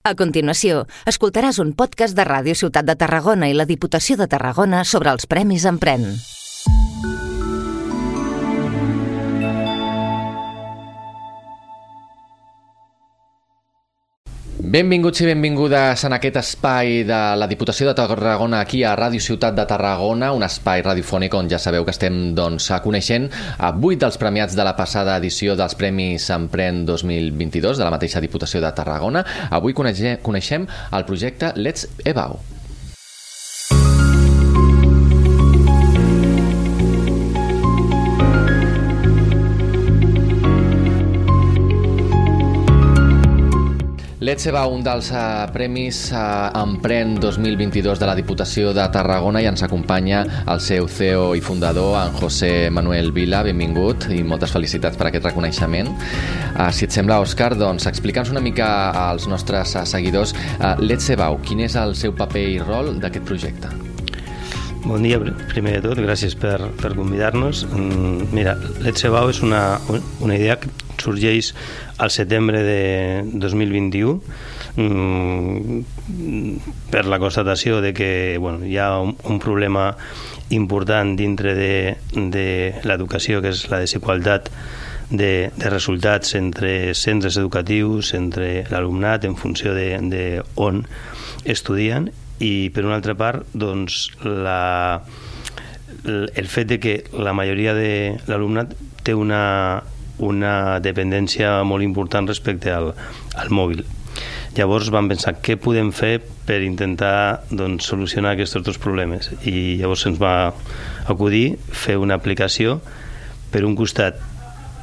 [0.00, 4.80] A continuació, escoltaràs un podcast de Ràdio Ciutat de Tarragona i la Diputació de Tarragona
[4.88, 6.06] sobre els Premis Empren.
[14.70, 19.56] Benvinguts i benvingudes en aquest espai de la Diputació de Tarragona aquí a Ràdio Ciutat
[19.56, 23.26] de Tarragona, un espai radiofònic on ja sabeu que estem doncs, coneixent
[23.58, 28.22] a vuit dels premiats de la passada edició dels Premis Empren 2022 de la mateixa
[28.22, 29.26] Diputació de Tarragona.
[29.50, 32.38] Avui coneixem el projecte Let's Ebau.
[44.30, 49.48] Let's va un dels uh, premis uh, Empren 2022 de la Diputació de Tarragona i
[49.50, 50.20] ens acompanya
[50.52, 53.40] el seu CEO i fundador, en José Manuel Vila.
[53.42, 55.90] Benvingut i moltes felicitats per aquest reconeixement.
[55.90, 58.68] Uh, si et sembla, Òscar, doncs explica'ns una mica
[59.08, 60.36] als nostres uh, seguidors
[60.78, 63.72] Let's Ebau, quin és el seu paper i rol d'aquest projecte?
[64.84, 65.18] Bon dia,
[65.50, 67.64] primer de tot, gràcies per, per convidar-nos.
[67.66, 69.80] Mm, mira, Let's Ebau és una,
[70.22, 70.70] una idea que
[71.00, 71.52] sorgeix
[71.98, 74.20] al setembre de 2021
[74.76, 75.80] mm,
[76.92, 79.94] per la constatació de que bueno, hi ha un, un problema
[80.50, 82.46] important dintre de, de
[82.84, 84.50] l'educació, que és la desigualtat
[85.10, 90.84] de, de resultats entre centres educatius, entre l'alumnat, en funció de, de on
[91.44, 95.02] estudien, i per una altra part, doncs, la,
[96.06, 97.92] el fet de que la majoria de
[98.30, 99.82] l'alumnat té una,
[100.26, 102.92] una dependència molt important respecte al,
[103.36, 103.84] al mòbil.
[104.56, 110.08] Llavors vam pensar què podem fer per intentar doncs, solucionar aquests dos problemes i llavors
[110.10, 110.50] ens va
[111.06, 112.80] acudir fer una aplicació
[113.52, 114.18] per un costat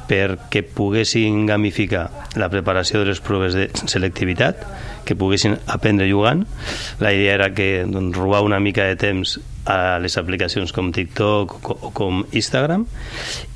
[0.08, 2.06] perquè poguessin gamificar
[2.40, 4.62] la preparació de les proves de selectivitat,
[5.04, 6.46] que poguessin aprendre jugant.
[6.98, 9.36] La idea era que doncs, robar una mica de temps
[9.68, 12.86] a les aplicacions com TikTok o com Instagram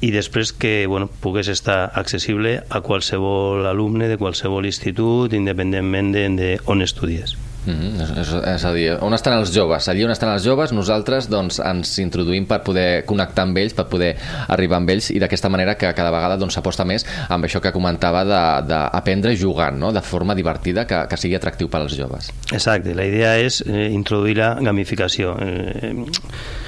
[0.05, 6.29] i després que bueno, pogués estar accessible a qualsevol alumne de qualsevol institut, independentment de,
[6.37, 7.37] de on estudies.
[7.65, 8.21] Mm -hmm.
[8.21, 9.89] és, és a dir, on estan els joves?
[9.89, 13.87] Allí on estan els joves, nosaltres doncs, ens introduïm per poder connectar amb ells, per
[13.87, 14.17] poder
[14.49, 17.61] arribar amb ells i d'aquesta manera que cada vegada doncs, s'aposta doncs, més amb això
[17.61, 19.93] que comentava d'aprendre jugant, no?
[19.93, 22.33] de forma divertida, que, que sigui atractiu per als joves.
[22.53, 25.37] Exacte, la idea és eh, introduir la gamificació.
[25.41, 25.95] Eh,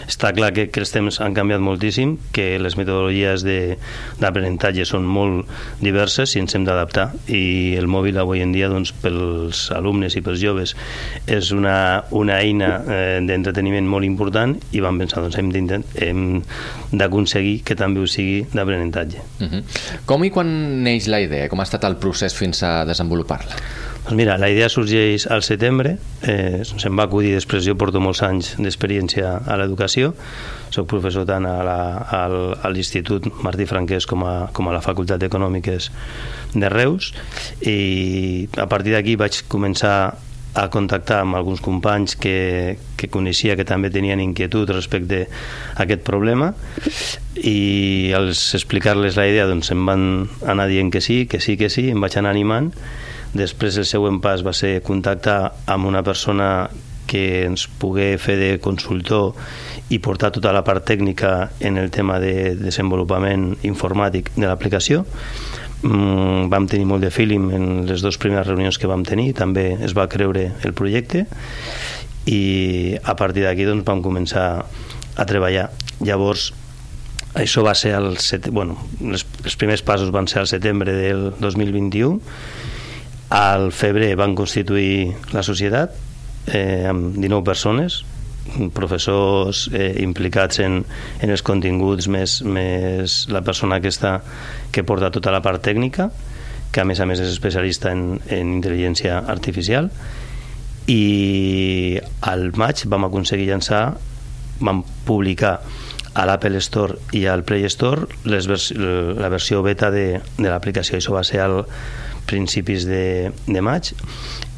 [0.06, 3.44] està clar que, que els temps han canviat moltíssim, que les metodologies
[4.20, 5.48] d'aprenentatge són molt
[5.80, 10.22] diverses i ens hem d'adaptar i el mòbil avui en dia doncs, pels alumnes i
[10.24, 10.76] pels joves
[11.26, 16.24] és una, una eina eh, d'entreteniment molt important i vam pensar, doncs hem
[16.92, 19.18] d'aconseguir que també ho sigui d'aprenentatge.
[19.40, 19.50] Uh mhm.
[19.54, 19.62] -huh.
[20.06, 21.48] Com i quan neix la idea?
[21.48, 23.54] Com ha estat el procés fins a desenvolupar-la?
[24.04, 28.20] Doncs mira, la idea sorgeix al setembre, eh, se'm va acudir després, jo porto molts
[28.22, 30.12] anys d'experiència a l'educació,
[30.68, 31.78] soc professor tant a la,
[32.12, 35.90] a l'Institut Martí Franquès com a, com a la Facultat d'Econòmiques
[36.52, 37.14] de Reus
[37.62, 37.78] i
[38.60, 39.96] a partir d'aquí vaig començar
[40.54, 46.04] a contactar amb alguns companys que, que coneixia que també tenien inquietud respecte a aquest
[46.06, 46.52] problema
[47.42, 50.06] i als explicar-les la idea doncs em van
[50.46, 52.70] anar dient que sí, que sí, que sí, em vaig anar animant.
[53.34, 56.68] Després el següent pas va ser contactar amb una persona
[57.10, 59.34] que ens pogué fer de consultor
[59.92, 65.04] i portar tota la part tècnica en el tema de desenvolupament informàtic de l'aplicació
[65.84, 69.74] mm, vam tenir molt de feeling en les dues primeres reunions que vam tenir, també
[69.84, 71.26] es va creure el projecte
[72.26, 74.64] i a partir d'aquí doncs, vam començar
[75.14, 75.68] a treballar.
[76.00, 76.52] Llavors,
[77.38, 78.48] això va ser el set...
[78.50, 82.20] bueno, les, els primers passos van ser al setembre del 2021
[83.34, 85.94] al febrer van constituir la societat
[86.52, 88.02] eh, amb 19 persones
[88.76, 90.82] professors eh, implicats en,
[91.20, 94.18] en els continguts més, més la persona que està
[94.72, 96.10] que porta tota la part tècnica
[96.74, 99.88] que a més a més és especialista en, en intel·ligència artificial
[100.90, 103.84] i al maig vam aconseguir llançar
[104.60, 105.58] vam publicar
[106.14, 110.98] a l'Apple Store i al Play Store les vers la versió beta de, de l'aplicació.
[110.98, 111.64] Això va ser al
[112.28, 113.90] principis de, de maig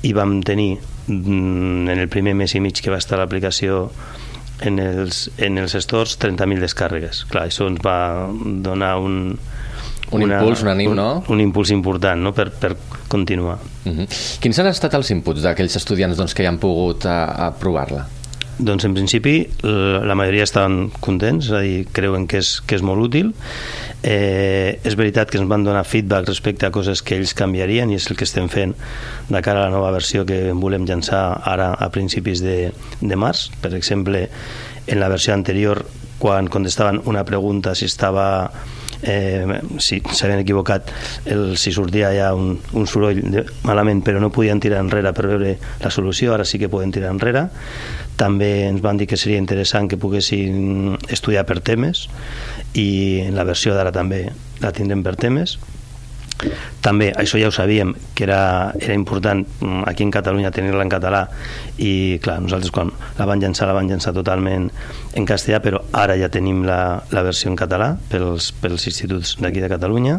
[0.07, 0.77] i vam tenir
[1.09, 3.87] mm, en el primer mes i mig que va estar l'aplicació
[4.65, 7.25] en els, en els stores 30.000 descàrregues.
[7.31, 7.99] Clar, això ens va
[8.65, 9.37] donar un,
[10.13, 11.09] un una, impuls, un ànim, no?
[11.27, 12.33] Un, un impuls important no?
[12.37, 12.75] per, per
[13.13, 13.59] continuar.
[13.85, 14.07] Uh -huh.
[14.41, 18.07] Quins han estat els inputs d'aquells estudiants doncs, que ja han pogut a, a provar-la?
[18.57, 22.85] Doncs en principi la majoria estaven contents, és a dir, creuen que és, que és
[22.87, 23.35] molt útil.
[24.07, 27.99] Eh, és veritat que ens van donar feedback respecte a coses que ells canviarien i
[27.99, 28.73] és el que estem fent
[29.29, 33.51] de cara a la nova versió que volem llançar ara a principis de, de març.
[33.61, 34.29] Per exemple,
[34.87, 35.85] en la versió anterior,
[36.19, 38.27] quan contestaven una pregunta si estava
[39.03, 40.89] eh, si s'havien equivocat
[41.29, 45.27] el, si sortia ja un, un soroll de, malament però no podien tirar enrere per
[45.29, 47.47] veure la solució, ara sí que poden tirar enrere
[48.17, 52.07] també ens van dir que seria interessant que poguessin estudiar per temes
[52.75, 54.27] i la versió d'ara també
[54.63, 55.59] la tindrem per temes.
[56.85, 60.93] També, això ja ho sabíem, que era, era important mm, aquí en Catalunya tenir-la en
[60.93, 61.23] català
[61.81, 64.69] i clar, nosaltres quan la van llançar la van llançar totalment
[65.17, 69.65] en castellà però ara ja tenim la, la versió en català pels, pels instituts d'aquí
[69.65, 70.19] de Catalunya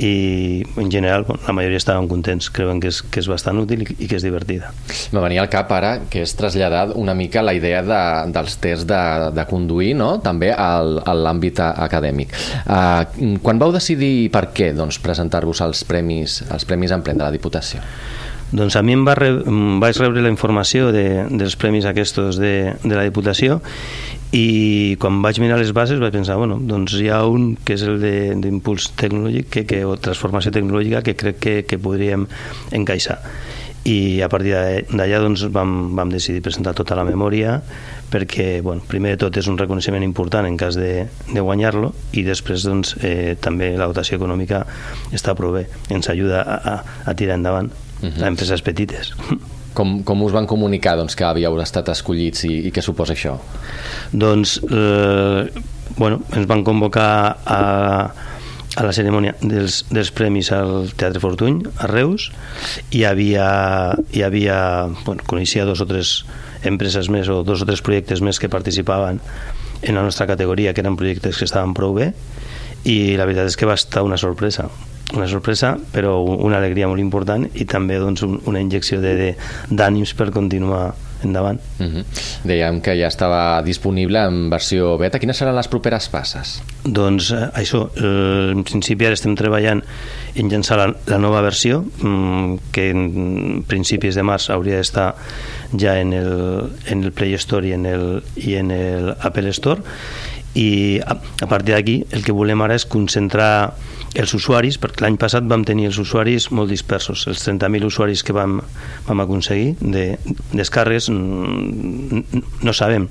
[0.00, 3.84] i en general bueno, la majoria estaven contents, creuen que és, que és bastant útil
[3.84, 4.72] i, que és divertida.
[5.12, 8.00] Me venia al cap ara que és traslladar una mica la idea de,
[8.32, 9.02] dels tests de,
[9.36, 10.14] de conduir no?
[10.24, 12.32] també al, a l'àmbit acadèmic.
[12.64, 17.34] Uh, quan vau decidir per què doncs, presentar-vos als premis, als premis Emprèn de la
[17.34, 17.84] Diputació?
[18.50, 19.30] Doncs a mi em va re,
[19.78, 23.60] vaig rebre la informació de, dels premis aquests de, de la Diputació
[24.34, 27.84] i quan vaig mirar les bases vaig pensar, bueno, doncs hi ha un que és
[27.86, 28.02] el
[28.42, 32.26] d'impuls tecnològic que, que, o transformació tecnològica que crec que, que podríem
[32.74, 33.20] encaixar.
[33.86, 37.54] I a partir d'allà doncs, vam, vam decidir presentar tota la memòria
[38.10, 42.26] perquè, bueno, primer de tot és un reconeixement important en cas de, de guanyar-lo i
[42.26, 44.64] després doncs, eh, també la dotació econòmica
[45.14, 47.70] està prou bé, ens ajuda a, a, a tirar endavant
[48.02, 48.24] uh -huh.
[48.24, 49.14] a empreses petites.
[49.72, 53.38] Com, com us van comunicar doncs, que havíeu estat escollits i, i què suposa això?
[54.12, 55.46] Doncs, eh,
[55.96, 58.10] bueno, ens van convocar a,
[58.76, 62.32] a la cerimònia dels, dels premis al Teatre Fortuny, a Reus,
[62.90, 63.46] i hi havia,
[64.12, 64.58] hi havia
[65.04, 66.24] bueno, coneixia dos o tres
[66.64, 69.20] empreses més o dos o tres projectes més que participaven
[69.82, 72.12] en la nostra categoria, que eren projectes que estaven prou bé,
[72.84, 74.68] i la veritat és que va estar una sorpresa
[75.14, 80.30] una sorpresa, però una alegria molt important i també doncs, un, una injecció d'ànims per
[80.34, 80.90] continuar
[81.24, 81.60] endavant.
[81.78, 81.96] Uh mhm.
[81.96, 82.04] -huh.
[82.44, 85.18] Dèiem que ja estava disponible en versió beta.
[85.18, 86.62] Quines seran les properes passes?
[86.84, 89.82] Doncs eh, això, eh, en principi ara estem treballant
[90.34, 95.14] en llançar la, la nova versió, mm, que en principis de març hauria d'estar
[95.76, 99.82] ja en el, en el Play Store i en el, i en el Apple Store,
[100.54, 103.74] i a, a partir d'aquí el que volem ara és concentrar
[104.18, 108.34] els usuaris, perquè l'any passat vam tenir els usuaris molt dispersos, els 30.000 usuaris que
[108.34, 108.56] vam,
[109.06, 110.16] vam aconseguir de
[110.50, 113.06] descàrregues no sabem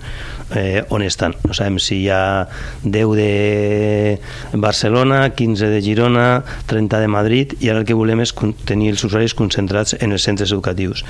[0.60, 2.48] eh, on estan, no sabem si hi ha
[2.84, 6.26] 10 de Barcelona, 15 de Girona
[6.68, 8.36] 30 de Madrid i ara el que volem és
[8.68, 11.06] tenir els usuaris concentrats en els centres educatius.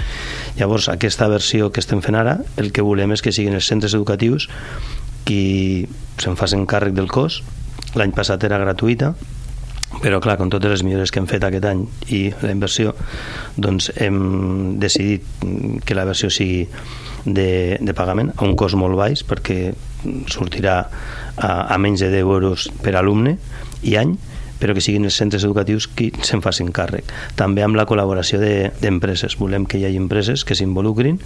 [0.59, 3.97] Llavors aquesta versió que estem fent ara el que volem és que siguin els centres
[3.97, 4.51] educatius
[5.25, 5.89] qui
[6.21, 7.41] se'n facin càrrec del cos.
[7.97, 9.15] L'any passat era gratuïta
[9.99, 11.83] però clar, com totes les millores que hem fet aquest any
[12.15, 12.93] i la inversió
[13.59, 14.19] doncs hem
[14.79, 15.25] decidit
[15.85, 16.65] que la versió sigui
[17.25, 19.73] de, de pagament a un cost molt baix perquè
[20.31, 23.35] sortirà a, a menys de 10 euros per alumne
[23.83, 24.15] i any
[24.59, 27.09] però que siguin els centres educatius qui se'n facin càrrec.
[27.39, 29.35] També amb la col·laboració d'empreses.
[29.35, 31.19] De, Volem que hi hagi empreses que s'involucrin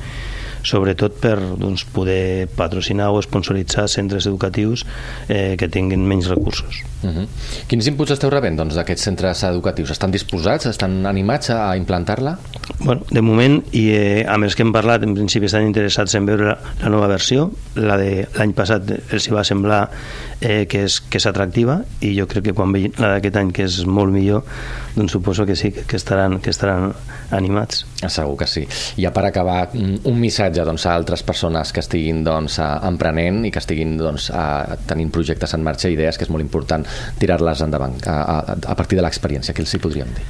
[0.64, 4.86] sobretot per doncs, poder patrocinar o sponsoritzar centres educatius
[5.28, 6.82] eh, que tinguin menys recursos.
[7.04, 7.28] Uh -huh.
[7.68, 9.92] Quins inputs esteu rebent doncs, d'aquests doncs, centres educatius?
[9.92, 12.40] Estan disposats, estan animats a implantar-la?
[12.80, 16.26] Bueno, de moment, i eh, amb els que hem parlat, en principi estan interessats en
[16.26, 17.52] veure la, la nova versió.
[17.76, 19.90] La de l'any passat els hi va semblar
[20.40, 23.52] eh, que és, que és atractiva i jo crec que quan vegin la d'aquest any,
[23.56, 24.44] que és molt millor,
[24.98, 26.92] doncs suposo que sí, que estaran, que estaran
[27.32, 27.86] animats.
[28.04, 28.66] Segur que sí.
[29.00, 33.54] I ja per acabar, un missatge doncs, a altres persones que estiguin doncs, emprenent i
[33.54, 36.86] que estiguin doncs, a, tenint projectes en marxa, idees, que és molt important
[37.20, 39.56] tirar-les endavant a, a, a partir de l'experiència.
[39.56, 40.28] Què els hi podríem dir?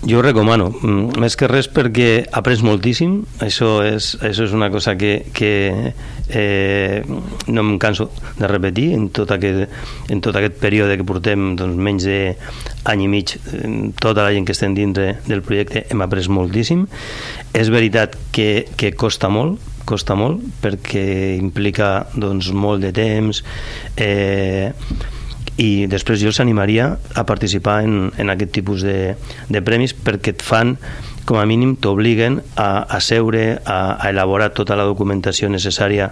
[0.00, 4.70] Jo ho recomano, mm, més que res perquè après moltíssim, això és, això és una
[4.72, 5.92] cosa que, que
[6.32, 7.02] eh,
[7.52, 9.68] no em canso de repetir en tot aquest,
[10.08, 13.36] en tot aquest període que portem doncs, menys d'any i mig,
[14.00, 16.86] tota la gent que estem dintre del projecte hem après moltíssim.
[17.52, 23.44] És veritat que, que costa molt, costa molt perquè implica doncs, molt de temps,
[24.00, 24.72] eh,
[25.60, 29.14] i després jo els animaria a participar en, en aquest tipus de,
[29.52, 30.76] de premis perquè et fan
[31.28, 36.08] com a mínim t'obliguen a, a seure, a, a elaborar tota la documentació necessària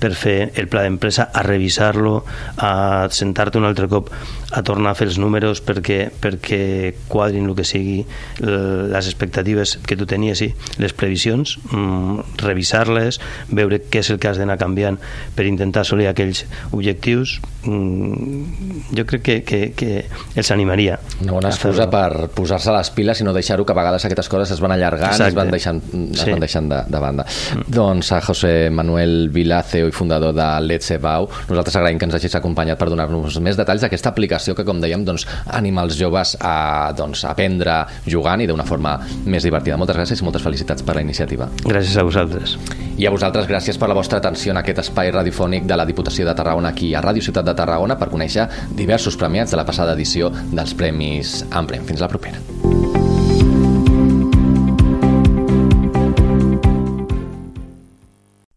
[0.00, 2.16] per fer el pla d'empresa, a revisar-lo,
[2.58, 4.10] a sentar-te un altre cop
[4.52, 7.98] a tornar a fer els números perquè, perquè quadrin el que sigui
[8.38, 13.18] les expectatives que tu tenies i les previsions, mm, revisar-les,
[13.50, 14.98] veure què és el que has d'anar canviant
[15.34, 21.00] per intentar assolir aquells objectius, mm, jo crec que, que, que els animaria.
[21.22, 24.54] Una bona excusa per posar-se les piles i no deixar-ho, que a vegades aquestes coses
[24.54, 25.32] es van allargant Exacte.
[25.32, 26.30] es van deixant, es sí.
[26.30, 27.26] van deixant de, de banda.
[27.26, 27.66] Mm.
[27.80, 32.14] Doncs a José Manuel Vila, CEO i fundador de Let's Ebau, nosaltres agraïm que ens
[32.20, 36.36] hagis acompanyat per donar-nos més detalls d'aquesta aplicació que, com dèiem, doncs, anima els joves
[36.40, 39.78] a, doncs, aprendre jugant i d'una forma més divertida.
[39.80, 41.48] Moltes gràcies i moltes felicitats per la iniciativa.
[41.64, 42.56] Gràcies a vosaltres.
[42.96, 46.26] I a vosaltres, gràcies per la vostra atenció en aquest espai radiofònic de la Diputació
[46.28, 49.96] de Tarragona aquí a Ràdio Ciutat de Tarragona per conèixer diversos premiats de la passada
[49.96, 51.84] edició dels Premis Amplem.
[51.88, 52.40] Fins la propera.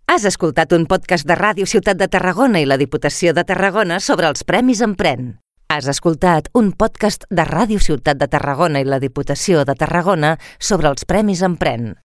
[0.09, 4.27] Has escoltat un podcast de Ràdio Ciutat de Tarragona i la Diputació de Tarragona sobre
[4.27, 5.37] els Premis Empren.
[5.69, 10.89] Has escoltat un podcast de Ràdio Ciutat de Tarragona i la Diputació de Tarragona sobre
[10.89, 11.91] els Premis Empren.